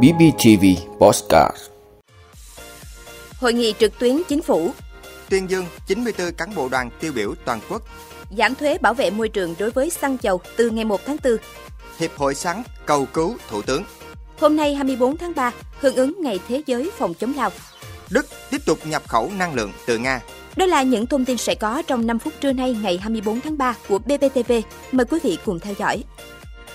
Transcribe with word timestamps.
BBTV 0.00 0.64
Postcard 0.98 1.56
Hội 3.36 3.52
nghị 3.52 3.74
trực 3.78 3.98
tuyến 3.98 4.22
chính 4.28 4.42
phủ 4.42 4.70
tuyên 5.30 5.50
dương 5.50 5.66
94 5.86 6.32
cán 6.32 6.54
bộ 6.54 6.68
đoàn 6.68 6.90
tiêu 7.00 7.12
biểu 7.12 7.34
toàn 7.44 7.60
quốc. 7.68 7.82
giảm 8.38 8.54
thuế 8.54 8.78
bảo 8.78 8.94
vệ 8.94 9.10
môi 9.10 9.28
trường 9.28 9.54
đối 9.58 9.70
với 9.70 9.90
xăng 9.90 10.16
dầu 10.20 10.40
từ 10.56 10.70
ngày 10.70 10.84
1 10.84 11.00
tháng 11.06 11.16
4. 11.24 11.36
Hiệp 11.98 12.16
hội 12.16 12.34
sáng 12.34 12.62
cầu 12.86 13.06
cứu 13.12 13.36
Thủ 13.48 13.62
tướng. 13.62 13.84
Hôm 14.40 14.56
nay 14.56 14.74
24 14.74 15.16
tháng 15.16 15.32
3, 15.34 15.52
hưởng 15.80 15.96
ứng 15.96 16.16
Ngày 16.22 16.40
Thế 16.48 16.62
giới 16.66 16.90
phòng 16.98 17.14
chống 17.14 17.32
lao. 17.36 17.50
Đức 18.10 18.26
tiếp 18.50 18.60
tục 18.66 18.78
nhập 18.86 19.02
khẩu 19.08 19.30
năng 19.38 19.54
lượng 19.54 19.72
từ 19.86 19.98
Nga. 19.98 20.20
Đó 20.56 20.66
là 20.66 20.82
những 20.82 21.06
thông 21.06 21.24
tin 21.24 21.36
sẽ 21.36 21.54
có 21.54 21.82
trong 21.86 22.06
5 22.06 22.18
phút 22.18 22.32
trưa 22.40 22.52
nay 22.52 22.76
ngày 22.82 22.98
24 22.98 23.40
tháng 23.40 23.58
3 23.58 23.74
của 23.88 23.98
BBTV. 23.98 24.52
Mời 24.92 25.04
quý 25.10 25.18
vị 25.22 25.38
cùng 25.44 25.60
theo 25.60 25.74
dõi. 25.78 26.04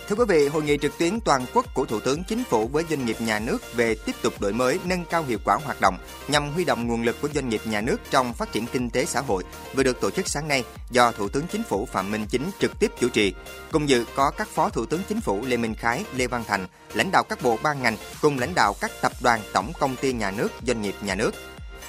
Thưa 0.08 0.16
quý 0.16 0.26
vị, 0.28 0.48
hội 0.48 0.64
nghị 0.64 0.78
trực 0.78 0.98
tuyến 0.98 1.20
toàn 1.20 1.46
quốc 1.54 1.66
của 1.74 1.86
Thủ 1.86 2.00
tướng 2.00 2.24
Chính 2.24 2.44
phủ 2.44 2.68
với 2.68 2.84
doanh 2.90 3.06
nghiệp 3.06 3.22
nhà 3.22 3.40
nước 3.40 3.58
về 3.76 3.96
tiếp 4.06 4.16
tục 4.22 4.42
đổi 4.42 4.54
mới, 4.54 4.80
nâng 4.84 5.06
cao 5.06 5.24
hiệu 5.24 5.38
quả 5.46 5.58
hoạt 5.66 5.82
động 5.82 5.98
nhằm 6.28 6.52
huy 6.52 6.66
động 6.66 6.88
nguồn 6.88 7.04
lực 7.04 7.22
của 7.22 7.30
doanh 7.34 7.50
nghiệp 7.50 7.62
nhà 7.66 7.82
nước 7.82 7.98
trong 8.10 8.34
phát 8.34 8.52
triển 8.52 8.66
kinh 8.66 8.90
tế 8.90 9.06
xã 9.06 9.22
hội 9.22 9.44
vừa 9.76 9.84
được 9.84 10.02
tổ 10.02 10.12
chức 10.12 10.28
sáng 10.28 10.48
nay 10.48 10.64
do 10.90 11.12
Thủ 11.12 11.30
tướng 11.30 11.48
Chính 11.48 11.64
phủ 11.64 11.86
Phạm 11.86 12.12
Minh 12.12 12.26
Chính 12.30 12.52
trực 12.60 12.80
tiếp 12.80 12.92
chủ 13.00 13.10
trì. 13.10 13.34
Cùng 13.72 13.90
dự 13.90 14.06
có 14.16 14.32
các 14.38 14.48
Phó 14.48 14.70
Thủ 14.70 14.86
tướng 14.86 15.02
Chính 15.10 15.22
phủ 15.22 15.42
Lê 15.46 15.58
Minh 15.58 15.76
Khái, 15.76 16.06
Lê 16.16 16.28
Văn 16.28 16.44
Thành, 16.48 16.68
lãnh 16.94 17.12
đạo 17.12 17.24
các 17.30 17.42
bộ 17.44 17.58
ban 17.64 17.82
ngành 17.82 17.98
cùng 18.22 18.40
lãnh 18.40 18.56
đạo 18.56 18.76
các 18.82 18.92
tập 19.02 19.12
đoàn 19.22 19.42
tổng 19.54 19.72
công 19.80 19.96
ty 19.96 20.14
nhà 20.14 20.32
nước, 20.32 20.52
doanh 20.68 20.82
nghiệp 20.82 20.96
nhà 21.02 21.16
nước. 21.16 21.32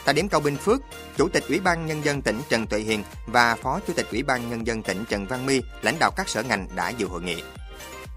Tại 0.05 0.15
điểm 0.15 0.29
cầu 0.29 0.41
Bình 0.41 0.57
Phước, 0.57 0.81
Chủ 1.17 1.29
tịch 1.29 1.45
Ủy 1.49 1.61
ban 1.61 1.87
Nhân 1.87 2.05
dân 2.05 2.23
tỉnh 2.23 2.41
Trần 2.49 2.67
Tuệ 2.67 2.81
Hiền 2.81 3.05
và 3.27 3.55
Phó 3.55 3.81
Chủ 3.87 3.93
tịch 3.93 4.07
Ủy 4.11 4.23
ban 4.23 4.51
Nhân 4.51 4.67
dân 4.67 4.83
tỉnh 4.83 5.05
Trần 5.09 5.27
Văn 5.27 5.47
My, 5.47 5.61
lãnh 5.83 5.97
đạo 6.01 6.11
các 6.17 6.29
sở 6.29 6.43
ngành 6.43 6.69
đã 6.75 6.89
dự 6.89 7.07
hội 7.07 7.23
nghị. 7.23 7.43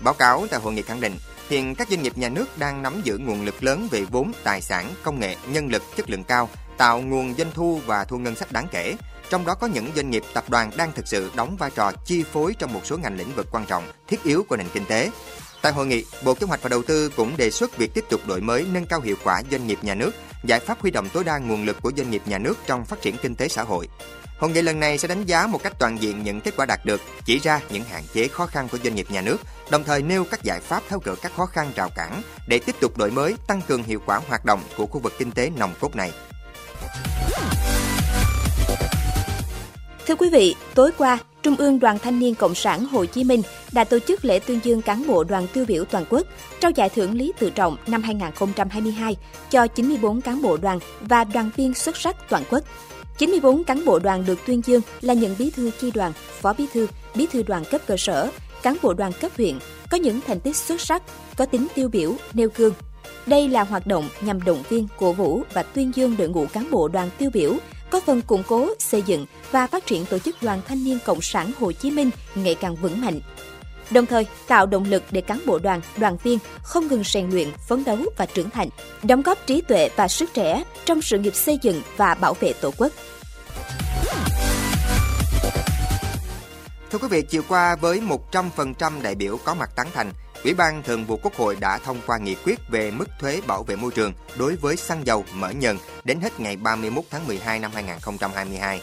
Báo 0.04 0.14
cáo 0.14 0.48
tại 0.52 0.60
hội 0.60 0.74
nghị 0.74 0.82
khẳng 0.82 1.02
định, 1.02 1.16
hiện 1.50 1.76
các 1.76 1.90
doanh 1.90 2.04
nghiệp 2.04 2.18
nhà 2.18 2.30
nước 2.30 2.58
đang 2.58 2.82
nắm 2.82 3.02
giữ 3.04 3.18
nguồn 3.18 3.46
lực 3.46 3.64
lớn 3.64 3.88
về 3.92 4.04
vốn, 4.04 4.32
tài 4.44 4.62
sản, 4.62 4.94
công 5.04 5.20
nghệ, 5.20 5.36
nhân 5.48 5.68
lực 5.68 5.84
chất 5.96 6.10
lượng 6.10 6.24
cao, 6.24 6.50
tạo 6.78 7.02
nguồn 7.02 7.34
doanh 7.38 7.52
thu 7.54 7.82
và 7.86 8.04
thu 8.04 8.18
ngân 8.18 8.36
sách 8.36 8.52
đáng 8.52 8.68
kể. 8.72 8.96
Trong 9.30 9.46
đó 9.46 9.56
có 9.56 9.68
những 9.68 9.92
doanh 9.96 10.10
nghiệp 10.10 10.24
tập 10.34 10.50
đoàn 10.50 10.72
đang 10.78 10.92
thực 10.92 11.08
sự 11.08 11.32
đóng 11.36 11.58
vai 11.58 11.72
trò 11.76 11.92
chi 12.06 12.24
phối 12.24 12.54
trong 12.60 12.74
một 12.74 12.82
số 12.84 12.98
ngành 12.98 13.18
lĩnh 13.18 13.36
vực 13.36 13.48
quan 13.52 13.66
trọng, 13.66 13.84
thiết 14.08 14.24
yếu 14.24 14.46
của 14.50 14.58
nền 14.58 14.68
kinh 14.74 14.86
tế. 14.86 15.12
Tại 15.62 15.72
hội 15.72 15.88
nghị, 15.88 16.06
Bộ 16.24 16.34
Kế 16.34 16.46
hoạch 16.46 16.62
và 16.62 16.70
Đầu 16.70 16.84
tư 16.84 17.10
cũng 17.10 17.38
đề 17.38 17.52
xuất 17.52 17.78
việc 17.78 17.94
tiếp 17.94 18.06
tục 18.10 18.22
đổi 18.28 18.42
mới 18.42 18.66
nâng 18.72 18.86
cao 18.86 19.02
hiệu 19.02 19.16
quả 19.24 19.42
doanh 19.52 19.68
nghiệp 19.68 19.80
nhà 19.82 19.96
nước, 19.96 20.12
giải 20.44 20.60
pháp 20.60 20.82
huy 20.82 20.92
động 20.92 21.10
tối 21.14 21.24
đa 21.24 21.38
nguồn 21.38 21.66
lực 21.66 21.78
của 21.82 21.92
doanh 21.98 22.12
nghiệp 22.12 22.22
nhà 22.26 22.38
nước 22.38 22.58
trong 22.66 22.86
phát 22.86 23.02
triển 23.02 23.18
kinh 23.18 23.36
tế 23.36 23.48
xã 23.48 23.64
hội. 23.64 23.88
Hội 24.42 24.52
nghị 24.52 24.62
lần 24.62 24.80
này 24.80 24.98
sẽ 24.98 25.08
đánh 25.08 25.26
giá 25.26 25.48
một 25.48 25.64
cách 25.64 25.74
toàn 25.80 26.02
diện 26.02 26.24
những 26.24 26.42
kết 26.42 26.54
quả 26.58 26.66
đạt 26.66 26.86
được, 26.86 27.02
chỉ 27.26 27.40
ra 27.40 27.60
những 27.70 27.84
hạn 27.84 28.04
chế 28.14 28.28
khó 28.28 28.46
khăn 28.46 28.68
của 28.72 28.78
doanh 28.84 28.96
nghiệp 28.96 29.06
nhà 29.10 29.22
nước, 29.22 29.38
đồng 29.70 29.84
thời 29.84 30.02
nêu 30.02 30.26
các 30.32 30.44
giải 30.44 30.60
pháp 30.60 30.84
tháo 30.90 31.00
gỡ 31.00 31.16
các 31.22 31.32
khó 31.36 31.46
khăn 31.46 31.72
rào 31.76 31.90
cản 31.96 32.22
để 32.48 32.60
tiếp 32.60 32.76
tục 32.80 32.98
đổi 32.98 33.12
mới, 33.12 33.36
tăng 33.48 33.62
cường 33.68 33.84
hiệu 33.84 34.02
quả 34.06 34.22
hoạt 34.28 34.46
động 34.46 34.64
của 34.78 34.86
khu 34.86 35.00
vực 35.00 35.14
kinh 35.18 35.32
tế 35.32 35.52
nòng 35.58 35.74
cốt 35.80 35.96
này. 35.96 36.12
Thưa 40.08 40.16
quý 40.16 40.30
vị, 40.30 40.56
tối 40.74 40.92
qua, 40.98 41.18
Trung 41.44 41.56
ương 41.56 41.80
Đoàn 41.80 42.00
Thanh 42.00 42.20
niên 42.20 42.36
Cộng 42.36 42.56
sản 42.56 42.86
Hồ 42.86 43.06
Chí 43.06 43.24
Minh 43.24 43.42
đã 43.72 43.84
tổ 43.84 44.00
chức 44.00 44.26
lễ 44.26 44.40
tuyên 44.40 44.60
dương 44.64 44.82
cán 44.82 45.08
bộ 45.08 45.24
đoàn 45.24 45.48
tiêu 45.54 45.66
biểu 45.68 45.86
toàn 45.86 46.06
quốc, 46.10 46.28
trao 46.60 46.72
giải 46.72 46.90
thưởng 46.90 47.14
Lý 47.14 47.34
Tự 47.40 47.50
Trọng 47.50 47.78
năm 47.88 48.04
2022 48.04 49.16
cho 49.50 49.68
94 49.68 50.22
cán 50.22 50.42
bộ 50.42 50.58
đoàn 50.58 50.80
và 51.02 51.24
đoàn 51.24 51.50
viên 51.56 51.74
xuất 51.74 51.98
sắc 51.98 52.30
toàn 52.30 52.44
quốc. 52.50 52.64
94 53.18 53.64
cán 53.64 53.86
bộ 53.86 54.00
đoàn 54.00 54.26
được 54.26 54.40
tuyên 54.48 54.62
dương 54.66 54.82
là 55.02 55.14
những 55.14 55.36
bí 55.40 55.50
thư 55.50 55.72
chi 55.82 55.92
đoàn, 55.92 56.14
phó 56.42 56.54
bí 56.54 56.66
thư, 56.74 56.88
bí 57.16 57.28
thư 57.32 57.44
đoàn 57.44 57.64
cấp 57.72 57.82
cơ 57.88 57.98
sở, 57.98 58.32
cán 58.64 58.78
bộ 58.82 58.94
đoàn 58.94 59.12
cấp 59.22 59.32
huyện 59.38 59.60
có 59.90 59.98
những 59.98 60.20
thành 60.28 60.40
tích 60.40 60.56
xuất 60.56 60.82
sắc, 60.82 61.04
có 61.36 61.46
tính 61.46 61.68
tiêu 61.76 61.90
biểu, 61.90 62.16
nêu 62.34 62.50
gương. 62.56 62.74
Đây 63.26 63.48
là 63.48 63.64
hoạt 63.64 63.88
động 63.88 64.10
nhằm 64.22 64.44
động 64.44 64.64
viên, 64.70 64.88
cổ 64.98 65.14
vũ 65.14 65.42
và 65.54 65.64
tuyên 65.64 65.92
dương 65.96 66.16
đội 66.18 66.30
ngũ 66.30 66.46
cán 66.46 66.72
bộ 66.72 66.88
đoàn 66.88 67.10
tiêu 67.18 67.30
biểu, 67.34 67.56
có 67.92 68.00
phần 68.00 68.22
củng 68.22 68.44
cố, 68.48 68.70
xây 68.80 69.02
dựng 69.02 69.26
và 69.52 69.68
phát 69.68 69.86
triển 69.86 70.06
tổ 70.06 70.20
chức 70.20 70.44
Đoàn 70.44 70.62
Thanh 70.68 70.84
niên 70.84 71.00
Cộng 71.06 71.22
sản 71.22 71.52
Hồ 71.60 71.72
Chí 71.72 71.92
Minh 71.92 72.10
ngày 72.36 72.56
càng 72.56 72.76
vững 72.76 73.02
mạnh. 73.02 73.20
Đồng 73.92 74.06
thời, 74.06 74.28
tạo 74.48 74.66
động 74.66 74.84
lực 74.84 75.04
để 75.12 75.22
cán 75.22 75.42
bộ 75.46 75.60
đoàn, 75.60 75.82
đoàn 75.98 76.18
viên 76.24 76.40
không 76.64 76.88
ngừng 76.88 77.04
rèn 77.04 77.30
luyện, 77.30 77.48
phấn 77.68 77.84
đấu 77.84 77.98
và 78.18 78.26
trưởng 78.26 78.50
thành, 78.50 78.70
đóng 79.04 79.22
góp 79.22 79.48
trí 79.48 79.62
tuệ 79.62 79.90
và 79.96 80.08
sức 80.08 80.34
trẻ 80.34 80.64
trong 80.86 81.02
sự 81.02 81.20
nghiệp 81.20 81.36
xây 81.36 81.60
dựng 81.62 81.82
và 81.98 82.16
bảo 82.16 82.34
vệ 82.34 82.54
Tổ 82.54 82.72
quốc. 82.78 82.92
Thưa 86.92 86.98
quý 86.98 87.08
vị, 87.08 87.22
chiều 87.22 87.42
qua 87.50 87.76
với 87.76 88.02
100% 88.32 89.02
đại 89.02 89.16
biểu 89.16 89.38
có 89.46 89.54
mặt 89.54 89.70
tán 89.76 89.88
thành, 89.94 90.12
Ủy 90.44 90.54
ban 90.54 90.84
Thường 90.84 91.06
vụ 91.06 91.20
Quốc 91.24 91.36
hội 91.36 91.56
đã 91.60 91.78
thông 91.78 91.98
qua 92.06 92.18
nghị 92.18 92.36
quyết 92.36 92.60
về 92.70 92.92
mức 92.92 93.06
thuế 93.20 93.42
bảo 93.48 93.64
vệ 93.64 93.76
môi 93.76 93.92
trường 93.92 94.14
đối 94.38 94.56
với 94.56 94.76
xăng 94.76 95.06
dầu 95.06 95.26
mỡ 95.34 95.50
nhờn 95.50 95.78
đến 96.04 96.22
hết 96.22 96.40
ngày 96.40 96.58
31 96.58 97.04
tháng 97.10 97.28
12 97.28 97.60
năm 97.60 97.72
2022. 97.74 98.82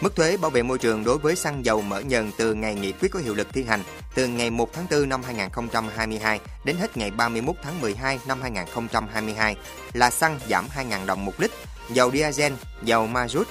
Mức 0.00 0.16
thuế 0.16 0.36
bảo 0.36 0.50
vệ 0.50 0.62
môi 0.62 0.78
trường 0.78 1.04
đối 1.04 1.18
với 1.18 1.36
xăng 1.36 1.64
dầu 1.64 1.80
mỡ 1.80 2.00
nhờn 2.00 2.30
từ 2.38 2.54
ngày 2.54 2.74
nghị 2.74 2.92
quyết 2.92 3.08
có 3.12 3.18
hiệu 3.18 3.34
lực 3.34 3.48
thi 3.52 3.64
hành 3.64 3.82
từ 4.14 4.26
ngày 4.26 4.50
1 4.50 4.72
tháng 4.72 4.86
4 4.90 5.08
năm 5.08 5.22
2022 5.22 6.40
đến 6.64 6.76
hết 6.76 6.96
ngày 6.96 7.10
31 7.10 7.56
tháng 7.62 7.80
12 7.80 8.18
năm 8.26 8.42
2022 8.42 9.56
là 9.92 10.10
xăng 10.10 10.38
giảm 10.48 10.66
2.000 10.76 11.06
đồng 11.06 11.24
một 11.24 11.40
lít, 11.40 11.50
dầu 11.92 12.10
diesel, 12.10 12.52
dầu 12.82 13.06
mazut, 13.06 13.44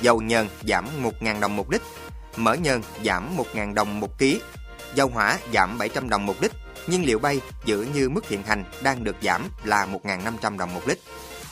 dầu 0.00 0.20
nhờn 0.20 0.48
giảm 0.68 0.88
1.000 1.02 1.40
đồng 1.40 1.56
một 1.56 1.70
lít, 1.70 1.82
mỡ 2.36 2.54
nhờn 2.54 2.82
giảm 3.04 3.36
1.000 3.36 3.74
đồng 3.74 4.00
một 4.00 4.18
ký, 4.18 4.40
dầu 4.94 5.08
hỏa 5.08 5.38
giảm 5.54 5.78
700 5.78 6.08
đồng 6.08 6.26
một 6.26 6.42
lít, 6.42 6.52
nhiên 6.86 7.06
liệu 7.06 7.18
bay 7.18 7.40
giữ 7.64 7.86
như 7.94 8.08
mức 8.08 8.28
hiện 8.28 8.42
hành 8.42 8.64
đang 8.82 9.04
được 9.04 9.16
giảm 9.22 9.48
là 9.64 9.86
1.500 9.86 10.58
đồng 10.58 10.74
một 10.74 10.88
lít. 10.88 10.98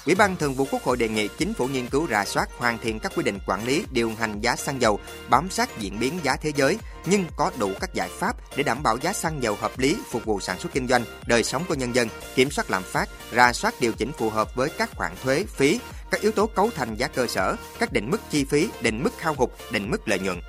Ủy 0.07 0.15
ban 0.15 0.37
Thường 0.37 0.55
vụ 0.55 0.67
Quốc 0.71 0.83
hội 0.83 0.97
đề 0.97 1.09
nghị 1.09 1.29
chính 1.39 1.55
phủ 1.55 1.67
nghiên 1.67 1.87
cứu 1.87 2.07
rà 2.11 2.25
soát 2.25 2.49
hoàn 2.59 2.79
thiện 2.79 2.99
các 3.01 3.13
quy 3.17 3.23
định 3.23 3.39
quản 3.47 3.65
lý 3.65 3.85
điều 3.91 4.13
hành 4.19 4.41
giá 4.41 4.57
xăng 4.57 4.81
dầu, 4.81 5.01
bám 5.29 5.51
sát 5.51 5.79
diễn 5.79 5.99
biến 5.99 6.19
giá 6.23 6.37
thế 6.37 6.53
giới 6.57 6.79
nhưng 7.07 7.25
có 7.37 7.51
đủ 7.59 7.71
các 7.81 7.95
giải 7.95 8.09
pháp 8.19 8.37
để 8.57 8.63
đảm 8.63 8.83
bảo 8.83 8.97
giá 8.97 9.13
xăng 9.13 9.43
dầu 9.43 9.57
hợp 9.61 9.79
lý 9.79 9.97
phục 10.11 10.25
vụ 10.25 10.41
sản 10.41 10.59
xuất 10.59 10.73
kinh 10.73 10.89
doanh, 10.89 11.05
đời 11.27 11.45
sống 11.45 11.65
của 11.69 11.75
nhân 11.75 11.95
dân, 11.95 12.09
kiểm 12.35 12.51
soát 12.51 12.71
lạm 12.71 12.83
phát, 12.83 13.09
rà 13.33 13.53
soát 13.53 13.75
điều 13.81 13.93
chỉnh 13.93 14.13
phù 14.13 14.31
hợp 14.31 14.55
với 14.55 14.71
các 14.79 14.91
khoản 14.97 15.13
thuế, 15.23 15.45
phí, 15.49 15.81
các 16.11 16.21
yếu 16.21 16.33
tố 16.33 16.47
cấu 16.47 16.71
thành 16.77 16.95
giá 16.95 17.09
cơ 17.09 17.27
sở, 17.27 17.57
các 17.79 17.93
định 17.93 18.11
mức 18.11 18.21
chi 18.31 18.45
phí, 18.45 18.69
định 18.81 19.03
mức 19.03 19.21
hao 19.21 19.35
hụt, 19.35 19.51
định 19.71 19.91
mức 19.91 20.09
lợi 20.09 20.19
nhuận. 20.19 20.41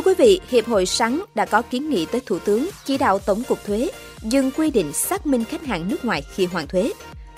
Thưa 0.00 0.10
quý 0.10 0.14
vị, 0.18 0.40
Hiệp 0.48 0.66
hội 0.66 0.86
Sắn 0.86 1.20
đã 1.34 1.44
có 1.44 1.62
kiến 1.62 1.90
nghị 1.90 2.06
tới 2.06 2.20
Thủ 2.26 2.38
tướng 2.38 2.68
chỉ 2.84 2.98
đạo 2.98 3.18
Tổng 3.18 3.42
cục 3.42 3.64
Thuế 3.64 3.90
dừng 4.22 4.50
quy 4.50 4.70
định 4.70 4.92
xác 4.92 5.26
minh 5.26 5.44
khách 5.44 5.64
hàng 5.64 5.88
nước 5.88 6.04
ngoài 6.04 6.22
khi 6.34 6.46
hoàn 6.46 6.66
thuế. 6.68 6.92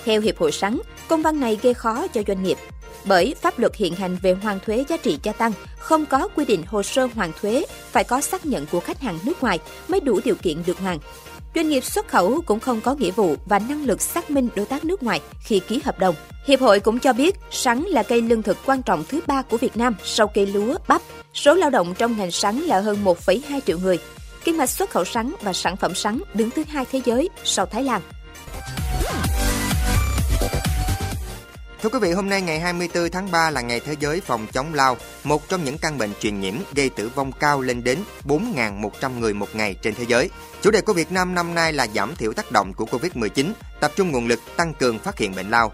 Theo 0.05 0.21
Hiệp 0.21 0.39
hội 0.39 0.53
Sắn, 0.53 0.79
công 1.09 1.23
văn 1.23 1.41
này 1.41 1.59
gây 1.63 1.75
khó 1.75 2.07
cho 2.07 2.23
doanh 2.27 2.43
nghiệp 2.43 2.59
bởi 3.05 3.35
pháp 3.41 3.59
luật 3.59 3.77
hiện 3.77 3.95
hành 3.95 4.17
về 4.23 4.33
hoàn 4.33 4.61
thuế 4.61 4.85
giá 4.89 4.97
trị 4.97 5.19
gia 5.23 5.33
tăng 5.33 5.53
không 5.79 6.07
có 6.07 6.29
quy 6.29 6.45
định 6.45 6.63
hồ 6.67 6.83
sơ 6.83 7.09
hoàn 7.15 7.33
thuế 7.41 7.65
phải 7.91 8.05
có 8.05 8.21
xác 8.21 8.47
nhận 8.47 8.67
của 8.67 8.81
khách 8.81 9.01
hàng 9.01 9.19
nước 9.25 9.43
ngoài 9.43 9.59
mới 9.89 10.01
đủ 10.01 10.21
điều 10.25 10.35
kiện 10.35 10.63
được 10.67 10.79
hoàn. 10.79 10.99
Doanh 11.55 11.69
nghiệp 11.69 11.85
xuất 11.85 12.09
khẩu 12.09 12.41
cũng 12.47 12.61
không 12.61 12.81
có 12.81 12.95
nghĩa 12.95 13.11
vụ 13.11 13.37
và 13.47 13.59
năng 13.59 13.85
lực 13.85 14.01
xác 14.01 14.31
minh 14.31 14.49
đối 14.57 14.67
tác 14.67 14.85
nước 14.85 15.03
ngoài 15.03 15.21
khi 15.45 15.61
ký 15.61 15.81
hợp 15.85 15.99
đồng. 15.99 16.15
Hiệp 16.47 16.61
hội 16.61 16.81
cũng 16.81 16.99
cho 16.99 17.13
biết 17.13 17.37
sắn 17.51 17.83
là 17.83 18.03
cây 18.03 18.23
lương 18.23 18.43
thực 18.43 18.57
quan 18.67 18.83
trọng 18.83 19.05
thứ 19.09 19.21
ba 19.27 19.43
của 19.43 19.57
Việt 19.57 19.77
Nam 19.77 19.95
sau 20.05 20.27
cây 20.27 20.47
lúa, 20.47 20.77
bắp. 20.89 21.03
Số 21.35 21.55
lao 21.55 21.71
động 21.71 21.95
trong 21.99 22.17
ngành 22.17 22.31
sắn 22.31 22.57
là 22.61 22.81
hơn 22.81 22.99
1,2 23.05 23.61
triệu 23.67 23.79
người. 23.79 23.99
Kim 24.45 24.57
ngạch 24.57 24.71
xuất 24.71 24.91
khẩu 24.91 25.05
sắn 25.05 25.35
và 25.43 25.53
sản 25.53 25.77
phẩm 25.77 25.95
sắn 25.95 26.23
đứng 26.35 26.51
thứ 26.51 26.63
hai 26.69 26.85
thế 26.93 27.01
giới 27.05 27.29
sau 27.45 27.67
Thái 27.67 27.85
Lan. 27.85 28.01
Thưa 31.83 31.89
quý 31.89 31.99
vị, 31.99 32.13
hôm 32.13 32.29
nay 32.29 32.43
ngày 32.43 32.61
24 32.61 33.11
tháng 33.11 33.31
3 33.31 33.51
là 33.51 33.61
ngày 33.61 33.81
thế 33.81 33.97
giới 34.01 34.21
phòng 34.21 34.47
chống 34.53 34.75
lao, 34.75 34.97
một 35.25 35.49
trong 35.49 35.65
những 35.65 35.79
căn 35.79 35.99
bệnh 35.99 36.11
truyền 36.21 36.41
nhiễm 36.41 36.55
gây 36.75 36.89
tử 36.89 37.11
vong 37.15 37.33
cao 37.33 37.61
lên 37.61 37.85
đến 37.85 37.99
4.100 38.25 39.19
người 39.19 39.35
một 39.35 39.49
ngày 39.55 39.75
trên 39.83 39.95
thế 39.95 40.05
giới. 40.09 40.31
Chủ 40.63 40.71
đề 40.71 40.81
của 40.81 40.93
Việt 40.93 41.13
Nam 41.13 41.35
năm 41.35 41.55
nay 41.55 41.73
là 41.73 41.87
giảm 41.95 42.17
thiểu 42.17 42.33
tác 42.33 42.53
động 42.53 42.73
của 42.75 42.85
Covid-19, 42.85 43.53
tập 43.81 43.93
trung 43.97 44.11
nguồn 44.11 44.27
lực 44.27 44.41
tăng 44.57 44.75
cường 44.75 44.99
phát 44.99 45.19
hiện 45.19 45.35
bệnh 45.35 45.51
lao. 45.51 45.73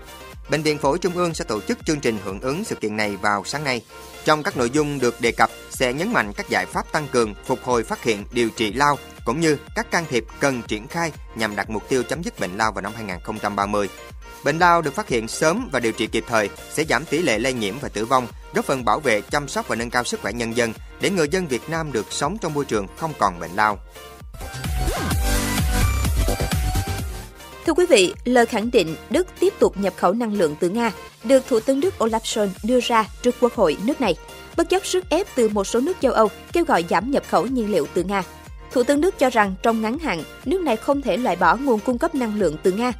Bệnh 0.50 0.62
viện 0.62 0.78
Phổi 0.78 0.98
Trung 0.98 1.12
ương 1.16 1.34
sẽ 1.34 1.44
tổ 1.44 1.60
chức 1.60 1.78
chương 1.84 2.00
trình 2.00 2.18
hưởng 2.24 2.40
ứng 2.40 2.64
sự 2.64 2.74
kiện 2.74 2.96
này 2.96 3.16
vào 3.16 3.44
sáng 3.44 3.64
nay. 3.64 3.82
Trong 4.24 4.42
các 4.42 4.56
nội 4.56 4.70
dung 4.70 4.98
được 4.98 5.20
đề 5.20 5.32
cập 5.32 5.50
sẽ 5.70 5.92
nhấn 5.92 6.12
mạnh 6.12 6.32
các 6.36 6.48
giải 6.48 6.66
pháp 6.66 6.92
tăng 6.92 7.08
cường, 7.08 7.34
phục 7.46 7.58
hồi 7.64 7.84
phát 7.84 8.02
hiện, 8.02 8.24
điều 8.32 8.50
trị 8.50 8.72
lao 8.72 8.98
cũng 9.24 9.40
như 9.40 9.56
các 9.74 9.90
can 9.90 10.04
thiệp 10.10 10.24
cần 10.40 10.62
triển 10.62 10.88
khai 10.88 11.12
nhằm 11.34 11.56
đạt 11.56 11.70
mục 11.70 11.88
tiêu 11.88 12.02
chấm 12.02 12.22
dứt 12.22 12.40
bệnh 12.40 12.56
lao 12.56 12.72
vào 12.72 12.82
năm 12.82 12.92
2030. 12.96 13.88
Bệnh 14.44 14.58
lao 14.58 14.82
được 14.82 14.94
phát 14.94 15.08
hiện 15.08 15.28
sớm 15.28 15.68
và 15.72 15.80
điều 15.80 15.92
trị 15.92 16.06
kịp 16.06 16.24
thời 16.28 16.50
sẽ 16.72 16.84
giảm 16.84 17.04
tỷ 17.04 17.22
lệ 17.22 17.38
lây 17.38 17.52
nhiễm 17.52 17.78
và 17.78 17.88
tử 17.88 18.04
vong, 18.04 18.26
góp 18.54 18.64
phần 18.64 18.84
bảo 18.84 19.00
vệ, 19.00 19.20
chăm 19.20 19.48
sóc 19.48 19.68
và 19.68 19.76
nâng 19.76 19.90
cao 19.90 20.04
sức 20.04 20.20
khỏe 20.20 20.32
nhân 20.32 20.56
dân 20.56 20.72
để 21.00 21.10
người 21.10 21.28
dân 21.28 21.48
Việt 21.48 21.70
Nam 21.70 21.92
được 21.92 22.06
sống 22.10 22.38
trong 22.40 22.54
môi 22.54 22.64
trường 22.64 22.86
không 22.96 23.12
còn 23.18 23.40
bệnh 23.40 23.54
lao. 23.54 23.78
Thưa 27.68 27.74
quý 27.74 27.86
vị, 27.86 28.14
lời 28.24 28.46
khẳng 28.46 28.70
định 28.70 28.96
Đức 29.10 29.26
tiếp 29.40 29.54
tục 29.58 29.76
nhập 29.76 29.94
khẩu 29.96 30.12
năng 30.12 30.34
lượng 30.34 30.54
từ 30.60 30.68
Nga 30.68 30.92
được 31.24 31.46
Thủ 31.48 31.60
tướng 31.60 31.80
Đức 31.80 31.94
Olaf 31.98 32.20
Scholz 32.20 32.48
đưa 32.62 32.80
ra 32.80 33.08
trước 33.22 33.34
Quốc 33.40 33.54
hội 33.54 33.76
nước 33.84 34.00
này, 34.00 34.14
bất 34.56 34.68
chấp 34.68 34.86
sức 34.86 35.10
ép 35.10 35.26
từ 35.34 35.48
một 35.48 35.64
số 35.64 35.80
nước 35.80 35.96
châu 36.00 36.12
Âu 36.12 36.28
kêu 36.52 36.64
gọi 36.64 36.84
giảm 36.90 37.10
nhập 37.10 37.22
khẩu 37.28 37.46
nhiên 37.46 37.72
liệu 37.72 37.86
từ 37.94 38.02
Nga. 38.02 38.22
Thủ 38.72 38.82
tướng 38.82 39.00
Đức 39.00 39.18
cho 39.18 39.30
rằng 39.30 39.54
trong 39.62 39.82
ngắn 39.82 39.98
hạn, 39.98 40.22
nước 40.44 40.60
này 40.60 40.76
không 40.76 41.02
thể 41.02 41.16
loại 41.16 41.36
bỏ 41.36 41.56
nguồn 41.56 41.80
cung 41.80 41.98
cấp 41.98 42.14
năng 42.14 42.38
lượng 42.38 42.56
từ 42.62 42.72
Nga. 42.72 42.92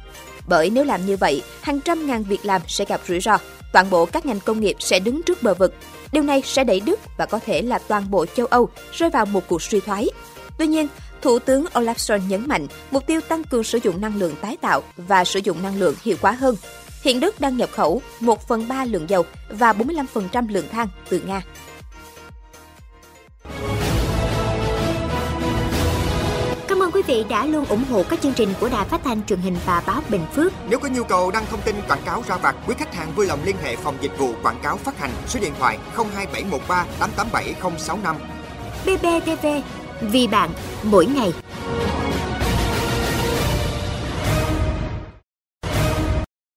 Bởi 0.47 0.69
nếu 0.69 0.83
làm 0.83 1.05
như 1.05 1.17
vậy, 1.17 1.43
hàng 1.61 1.79
trăm 1.79 2.07
ngàn 2.07 2.23
việc 2.23 2.45
làm 2.45 2.61
sẽ 2.67 2.85
gặp 2.85 3.01
rủi 3.07 3.19
ro. 3.19 3.37
Toàn 3.73 3.89
bộ 3.89 4.05
các 4.05 4.25
ngành 4.25 4.39
công 4.39 4.59
nghiệp 4.59 4.75
sẽ 4.79 4.99
đứng 4.99 5.23
trước 5.23 5.43
bờ 5.43 5.53
vực. 5.53 5.73
Điều 6.11 6.23
này 6.23 6.41
sẽ 6.45 6.63
đẩy 6.63 6.79
Đức 6.79 6.99
và 7.17 7.25
có 7.25 7.39
thể 7.45 7.61
là 7.61 7.79
toàn 7.79 8.11
bộ 8.11 8.25
châu 8.25 8.45
Âu 8.45 8.69
rơi 8.93 9.09
vào 9.09 9.25
một 9.25 9.47
cuộc 9.47 9.61
suy 9.61 9.79
thoái. 9.79 10.07
Tuy 10.57 10.67
nhiên, 10.67 10.87
Thủ 11.21 11.39
tướng 11.39 11.65
Olaf 11.73 11.93
Scholz 11.93 12.27
nhấn 12.27 12.47
mạnh 12.47 12.67
mục 12.91 13.07
tiêu 13.07 13.21
tăng 13.21 13.43
cường 13.43 13.63
sử 13.63 13.79
dụng 13.83 14.01
năng 14.01 14.15
lượng 14.15 14.35
tái 14.41 14.57
tạo 14.61 14.81
và 14.97 15.23
sử 15.23 15.39
dụng 15.43 15.63
năng 15.63 15.79
lượng 15.79 15.95
hiệu 16.03 16.17
quả 16.21 16.31
hơn. 16.31 16.55
Hiện 17.01 17.19
Đức 17.19 17.41
đang 17.41 17.57
nhập 17.57 17.69
khẩu 17.71 18.01
1 18.19 18.47
phần 18.47 18.67
3 18.67 18.85
lượng 18.85 19.09
dầu 19.09 19.25
và 19.49 19.73
45% 19.73 20.49
lượng 20.49 20.65
than 20.71 20.87
từ 21.09 21.21
Nga. 21.27 21.41
Cảm 26.67 26.83
ơn 26.83 26.91
quý 26.91 27.01
vị 27.07 27.23
đã 27.29 27.45
luôn 27.45 27.65
ủng 27.65 27.83
hộ 27.91 28.03
các 28.09 28.21
chương 28.21 28.33
trình 28.33 28.53
của 28.59 28.69
Đài 28.69 28.85
Phát 28.85 29.01
thanh 29.03 29.25
truyền 29.25 29.39
hình 29.39 29.57
và 29.65 29.83
báo 29.87 30.01
Bình 30.09 30.25
Phước. 30.35 30.53
Nếu 30.69 30.79
có 30.79 30.89
nhu 30.89 31.03
cầu 31.03 31.31
đăng 31.31 31.45
thông 31.45 31.61
tin 31.61 31.75
quảng 31.87 32.01
cáo 32.05 32.23
ra 32.27 32.37
vặt, 32.37 32.55
quý 32.67 32.75
khách 32.77 32.95
hàng 32.95 33.11
vui 33.15 33.25
lòng 33.25 33.39
liên 33.45 33.55
hệ 33.63 33.75
phòng 33.75 33.97
dịch 34.01 34.17
vụ 34.17 34.33
quảng 34.43 34.59
cáo 34.63 34.77
phát 34.77 34.99
hành 34.99 35.11
số 35.27 35.39
điện 35.39 35.53
thoại 35.59 35.77
02713 35.95 36.85
887065. 36.99 38.15
BBTV, 38.85 39.47
vì 40.01 40.27
bạn, 40.27 40.49
mỗi 40.83 41.05
ngày. 41.05 41.33